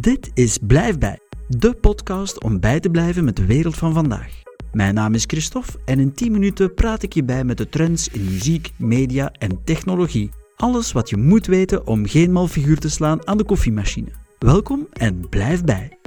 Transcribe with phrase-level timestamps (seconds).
[0.00, 4.42] Dit is Blijf bij, de podcast om bij te blijven met de wereld van vandaag.
[4.72, 8.08] Mijn naam is Christophe en in 10 minuten praat ik je bij met de trends
[8.08, 10.30] in muziek, media en technologie.
[10.56, 14.08] Alles wat je moet weten om geen mal figuur te slaan aan de koffiemachine.
[14.38, 15.98] Welkom en blijf bij.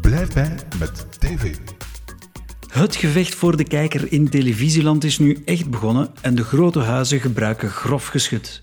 [0.00, 1.56] Blijf bij met TV.
[2.76, 7.20] Het gevecht voor de kijker in televisieland is nu echt begonnen en de grote huizen
[7.20, 8.60] gebruiken grof geschut.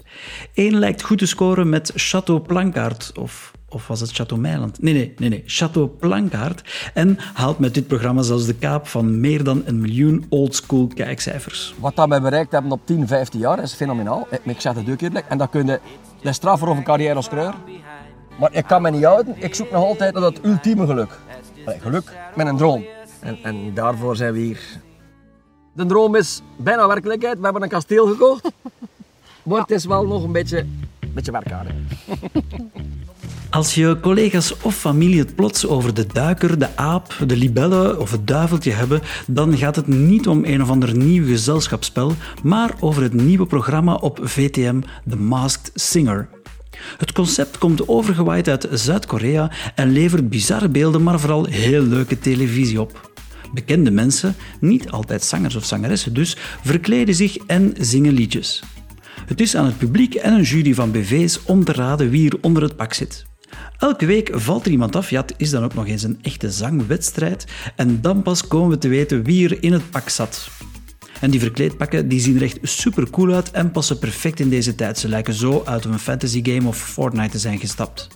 [0.53, 4.81] Eén lijkt goed te scoren met Chateau Plankaart, of, of was het Chateau Meiland?
[4.81, 6.91] Nee, nee, nee, nee, Chateau Plankaart.
[6.93, 11.73] En haalt met dit programma zelfs de kaap van meer dan een miljoen oldschool kijkcijfers.
[11.79, 14.27] Wat dat wij bereikt hebben op 10, 15 jaar is fenomenaal.
[14.31, 15.25] Ik, ik zeg het ook eerlijk.
[15.29, 15.79] En dat kun je,
[16.33, 17.53] straf voor een carrière als kleur.
[18.39, 19.35] Maar ik kan me niet houden.
[19.37, 21.19] Ik zoek nog altijd naar dat ultieme geluk.
[21.65, 22.85] Geluk met een droom.
[23.23, 24.59] En, en daarvoor zijn we hier.
[25.73, 27.37] De droom is bijna werkelijkheid.
[27.37, 28.51] We hebben een kasteel gekocht.
[29.43, 30.57] Maar het is wel nog een beetje,
[30.99, 31.73] een beetje werkaardig.
[33.49, 38.11] Als je collega's of familie het plots over de duiker, de aap, de libelle of
[38.11, 42.11] het duiveltje hebben, dan gaat het niet om een of ander nieuw gezelschapsspel,
[42.43, 46.29] maar over het nieuwe programma op VTM, The Masked Singer.
[46.97, 52.81] Het concept komt overgewaaid uit Zuid-Korea en levert bizarre beelden, maar vooral heel leuke televisie
[52.81, 53.12] op.
[53.53, 58.63] Bekende mensen, niet altijd zangers of zangeressen dus, verkleden zich en zingen liedjes.
[59.25, 62.37] Het is aan het publiek en een jury van BV's om te raden wie er
[62.41, 63.25] onder het pak zit.
[63.77, 66.51] Elke week valt er iemand af, ja, het is dan ook nog eens een echte
[66.51, 70.49] zangwedstrijd, en dan pas komen we te weten wie er in het pak zat.
[71.23, 74.75] En die verkleedpakken die zien er echt super cool uit en passen perfect in deze
[74.75, 74.97] tijd.
[74.97, 78.07] Ze lijken zo uit een fantasy game of Fortnite te zijn gestapt.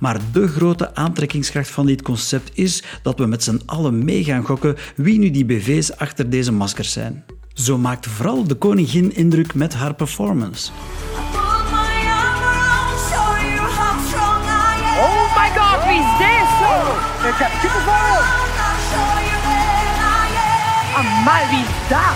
[0.00, 4.44] Maar de grote aantrekkingskracht van dit concept is dat we met z'n allen mee gaan
[4.44, 7.24] gokken wie nu die BV's achter deze maskers zijn.
[7.52, 10.70] Zo maakt vooral de koningin indruk met haar performance.
[15.00, 16.34] Oh my god, wie is dit?
[20.94, 22.14] Amai, wie is dat?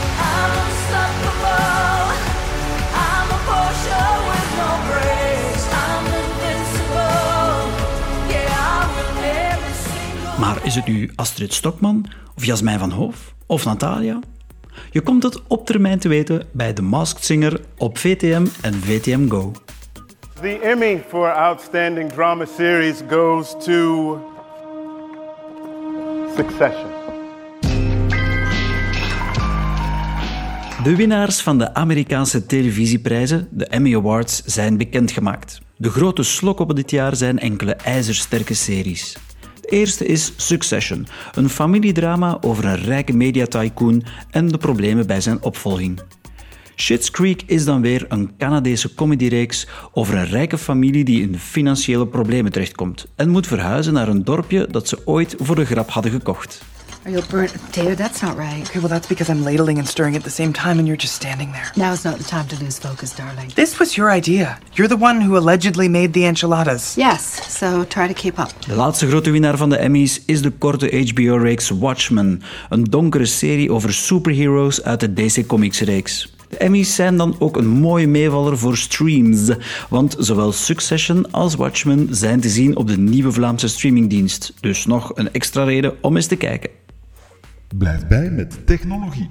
[10.39, 12.07] Maar is het nu Astrid Stokman
[12.37, 14.21] of Jasmijn van Hoof of Natalia?
[14.91, 19.29] Je komt het op termijn te weten bij The Masked Singer op VTM en VTM
[19.29, 19.53] Go.
[20.41, 24.19] The Emmy for Outstanding Drama Series goes to
[26.37, 27.18] Succession.
[30.89, 35.61] De winnaars van de Amerikaanse televisieprijzen, de Emmy Awards, zijn bekendgemaakt.
[35.77, 39.17] De grote slok op dit jaar zijn enkele ijzersterke series.
[39.61, 45.43] De eerste is Succession, een familiedrama over een rijke mediatycoon en de problemen bij zijn
[45.43, 46.01] opvolging.
[46.75, 52.07] Schitt's Creek is dan weer een Canadese comedyreeks over een rijke familie die in financiële
[52.07, 56.13] problemen terechtkomt en moet verhuizen naar een dorpje dat ze ooit voor de grap hadden
[56.13, 56.63] gekocht.
[57.09, 57.55] Are you burnt?
[57.73, 58.69] David, that's not right.
[58.69, 61.15] Okay, well, that's because I'm ladling and stirring at the same time, and you're just
[61.15, 61.73] standing there.
[61.75, 63.51] Now is not the time to lose focus, darling.
[63.55, 64.59] This was your idea.
[64.75, 66.97] You're the one who allegedly made the enchiladas.
[66.97, 67.23] Yes,
[67.59, 68.51] so try to keep up.
[68.67, 73.73] De laatste grote winnaar van de Emmys is de korte HBO-reeks Watchmen, een donkere serie
[73.73, 76.33] over superheroes uit de DC Comics-reeks.
[76.49, 79.51] De Emmys zijn dan ook een mooie meevaller voor streams,
[79.89, 84.53] want zowel Succession als Watchmen zijn te zien op de nieuwe Vlaamse streamingdienst.
[84.61, 86.78] Dus nog een extra reden om eens te kijken.
[87.77, 89.31] Blijf bij met technologie.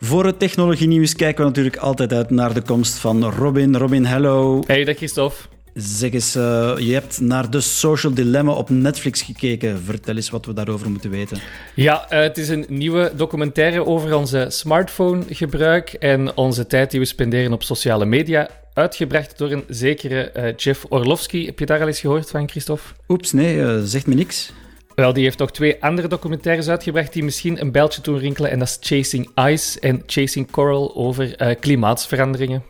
[0.00, 3.76] Voor het technologie-nieuws kijken we natuurlijk altijd uit naar de komst van Robin.
[3.76, 4.62] Robin, hello.
[4.66, 5.36] Hey, dag Christophe.
[5.74, 9.82] Zeg eens, eh, je hebt naar The Social Dilemma op Netflix gekeken.
[9.82, 11.38] Vertel eens wat we daarover moeten weten.
[11.74, 17.06] Ja, eh, het is een nieuwe documentaire over onze smartphonegebruik en onze tijd die we
[17.06, 18.48] spenderen op sociale media.
[18.72, 21.46] Uitgebracht door een zekere eh, Jeff Orlovsky.
[21.46, 22.94] Heb je daar al eens gehoord van, Christophe?
[23.08, 24.52] Oeps, nee, zegt me niks.
[24.98, 28.50] Wel, die heeft nog twee andere documentaires uitgebracht die misschien een beltje doen rinkelen.
[28.50, 32.62] En dat is Chasing Ice en Chasing Coral over eh, klimaatsveranderingen.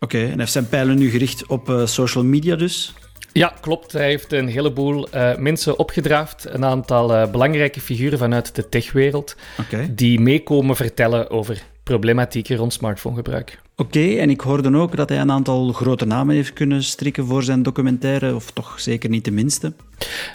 [0.00, 2.94] Oké, en heeft zijn pijlen nu gericht op eh, social media dus?
[3.32, 3.92] Ja, klopt.
[3.92, 6.46] Hij heeft een heleboel eh, mensen opgedraafd.
[6.48, 9.36] Een aantal belangrijke figuren vanuit de techwereld.
[9.60, 9.94] Oké.
[9.94, 13.58] Die meekomen vertellen over problematieken rond smartphonegebruik.
[13.78, 17.42] Oké, en ik hoorde ook dat hij een aantal grote namen heeft kunnen strikken voor
[17.42, 19.72] zijn documentaire, of toch zeker niet de minste.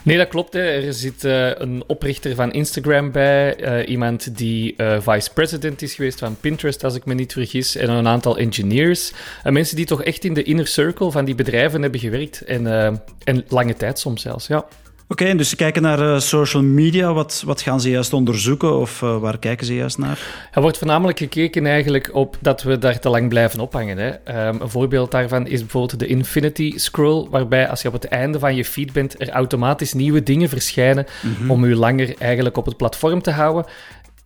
[0.04, 0.54] Nee, dat klopt.
[0.54, 0.60] Hè.
[0.60, 6.20] Er zit eh, een oprichter van Instagram bij, eh, iemand die eh, vice-president is geweest
[6.20, 9.14] van Pinterest, als ik me niet vergis, en een aantal engineers.
[9.44, 12.66] En mensen die toch echt in de inner circle van die bedrijven hebben gewerkt, en,
[13.24, 14.66] en lange tijd soms zelfs, ja.
[15.12, 17.14] Oké, dus ze kijken naar uh, social media.
[17.14, 20.50] Wat, wat gaan ze juist onderzoeken of uh, waar kijken ze juist naar?
[20.52, 23.98] Er wordt voornamelijk gekeken eigenlijk op dat we daar te lang blijven ophangen.
[23.98, 24.10] Hè.
[24.48, 28.40] Um, een voorbeeld daarvan is bijvoorbeeld de Infinity Scroll, waarbij als je op het einde
[28.40, 31.52] van je feed bent, er automatisch nieuwe dingen verschijnen mm -hmm.
[31.52, 33.66] om je langer eigenlijk op het platform te houden.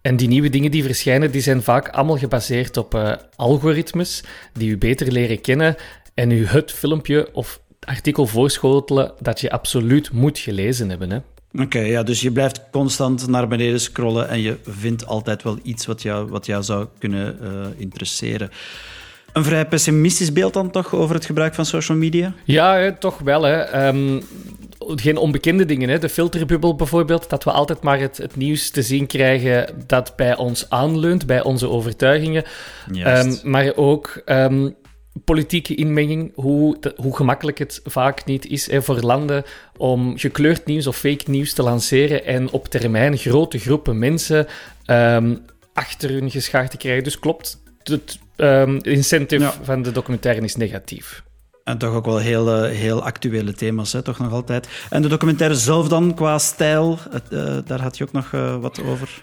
[0.02, 4.24] En die nieuwe dingen die verschijnen, die zijn vaak allemaal gebaseerd op uh, algoritmes
[4.54, 5.76] die u beter leren kennen
[6.14, 11.12] en u het filmpje of artikel voorschotelen dat je absoluut moet gelezen hebben.
[11.12, 11.20] Hè?
[11.62, 15.86] Oké, ja, dus je blijft constant naar beneden scrollen en je vindt altijd wel iets
[15.86, 18.50] wat jou, wat jou zou kunnen uh, interesseren.
[19.34, 22.34] Een vrij pessimistisch beeld dan toch over het gebruik van social media?
[22.44, 23.44] Ja, hè, toch wel.
[23.44, 23.88] Hè.
[23.88, 24.22] Um,
[24.80, 25.90] geen onbekende dingen.
[25.90, 26.00] Hè.
[26.00, 30.36] De filterbubbel bijvoorbeeld, dat we altijd maar het, het, nieuws te zien krijgen dat bij
[30.36, 32.44] ons aanleunt, bij onze overtuigingen.
[32.92, 34.76] Um, maar ook um,
[35.24, 39.44] politieke inmenging, hoe, de, hoe gemakkelijk het vaak niet is hè, voor landen
[39.78, 44.48] om gekleurd nieuws of fake nieuws te lanceren en op termijn grote groepen mensen
[44.86, 47.04] um, achter hun geschaard te krijgen.
[47.04, 49.54] Dus klopt, het um, incentive ja.
[49.62, 51.24] van de documentaire is negatief.
[51.64, 54.68] En toch ook wel heel, heel actuele thema's, hè, toch nog altijd.
[54.90, 58.84] En de documentaire zelf dan, qua stijl, uh, daar had je ook nog uh, wat
[58.84, 59.22] over.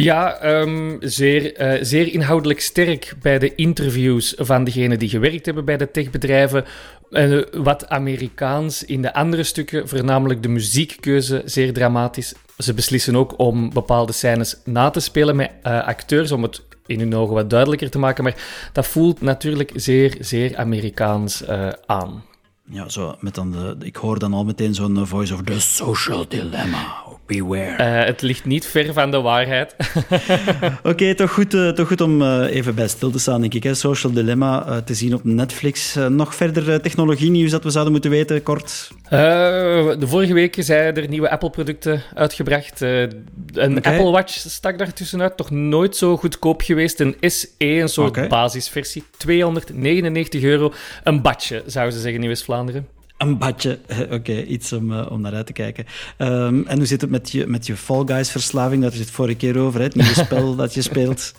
[0.00, 5.64] Ja, um, zeer, uh, zeer inhoudelijk sterk bij de interviews van degenen die gewerkt hebben
[5.64, 6.64] bij de techbedrijven.
[7.10, 12.34] Uh, wat Amerikaans in de andere stukken, voornamelijk de muziekkeuze, zeer dramatisch.
[12.58, 16.98] Ze beslissen ook om bepaalde scènes na te spelen met uh, acteurs, om het in
[16.98, 18.24] hun ogen wat duidelijker te maken.
[18.24, 18.36] Maar
[18.72, 21.46] dat voelt natuurlijk zeer, zeer Amerikaans
[21.86, 22.27] aan.
[22.70, 26.28] Ja, zo met dan de, ik hoor dan al meteen zo'n voice of the social
[26.28, 27.06] dilemma.
[27.26, 28.00] Beware.
[28.00, 29.76] Uh, het ligt niet ver van de waarheid.
[30.78, 33.54] Oké, okay, toch, goed, uh, toch goed om uh, even bij stil te staan, denk
[33.54, 33.62] ik.
[33.62, 33.74] Hè?
[33.74, 35.94] Social Dilemma te zien op Netflix.
[36.08, 38.90] nog verder technologie-nieuws dat we zouden moeten weten, kort?
[39.10, 42.80] De vorige week zijn er nieuwe Apple-producten uitgebracht.
[42.80, 43.24] een
[43.54, 43.92] okay.
[43.92, 45.36] Apple Watch stak daar tussenuit.
[45.36, 47.00] Toch nooit zo goedkoop geweest.
[47.00, 48.28] Een SE, een soort okay.
[48.28, 49.04] basisversie.
[49.16, 50.72] 299 euro.
[51.04, 52.88] Een badje, zouden ze zeggen in West-Vlaanderen.
[53.18, 55.86] Een badje, oké, okay, iets om, uh, om naar uit te kijken.
[56.18, 58.82] Um, en hoe zit het met je, met je Fall Guys-verslaving?
[58.82, 59.86] Dat je het vorige keer over, hè?
[59.86, 61.32] het nieuwe spel dat je speelt.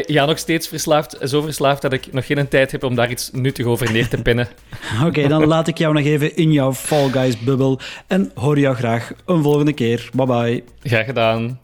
[0.00, 1.16] Ja, nog steeds verslaafd.
[1.24, 4.22] Zo verslaafd dat ik nog geen tijd heb om daar iets nuttig over neer te
[4.22, 4.48] pinnen.
[4.96, 8.76] Oké, okay, dan laat ik jou nog even in jouw Fall Guys-bubbel en hoor jou
[8.76, 10.08] graag een volgende keer.
[10.14, 10.64] Bye bye.
[10.82, 11.60] Graag gedaan.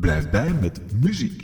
[0.00, 1.42] Blijf bij met muziek.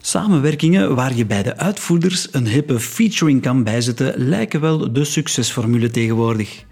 [0.00, 5.90] Samenwerkingen waar je bij de uitvoerders een hippe featuring kan bijzetten, lijken wel de succesformule
[5.90, 6.64] tegenwoordig.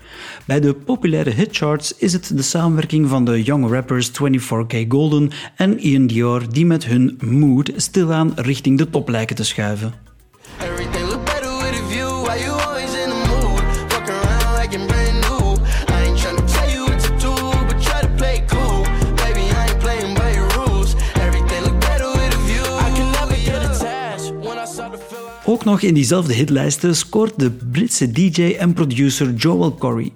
[0.45, 5.79] Bij de populaire hitcharts is het de samenwerking van de young rappers 24K Golden en
[5.79, 10.07] Ian Dior die met hun mood stilaan richting de top lijken te schuiven.
[25.69, 30.13] Nog in diezelfde hitlijsten scoort de Britse DJ en producer Joel Corey.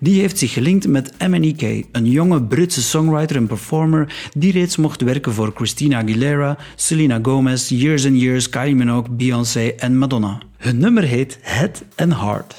[0.00, 5.02] Die heeft zich gelinkt met MNEK, een jonge Britse songwriter en performer die reeds mocht
[5.02, 10.38] werken voor Christina Aguilera, Selena Gomez, Years and Years, Kylie Minogue, Beyoncé en Madonna.
[10.56, 12.54] Hun nummer heet Head and Heart.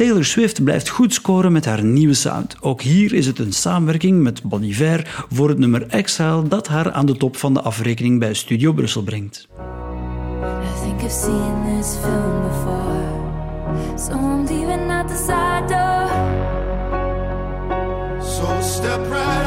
[0.00, 2.56] Taylor Swift blijft goed scoren met haar nieuwe sound.
[2.60, 6.92] Ook hier is het een samenwerking met Bon Iver voor het nummer Exile dat haar
[6.92, 9.48] aan de top van de afrekening bij Studio Brussel brengt.
[9.50, 13.98] I think I've seen this film before.
[13.98, 16.08] So I'm leaving out the side door.
[18.22, 19.39] So step right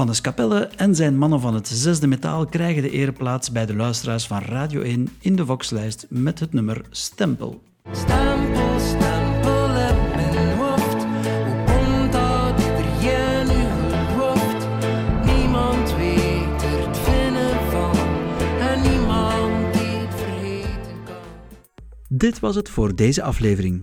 [0.00, 4.26] Wannes Capelle en zijn mannen van het zesde metaal krijgen de ereplaats bij de luisteraars
[4.26, 7.62] van Radio 1 in de Voxlijst met het nummer Stempel.
[7.92, 11.04] Stempel, stempel heb mijn hoofd.
[11.04, 13.62] Hoe komt dat er jij nu
[14.12, 14.66] gelooft?
[15.24, 17.96] Niemand weet er het vinden van.
[18.60, 21.14] En niemand die het vergeten kan.
[22.08, 23.82] Dit was het voor deze aflevering.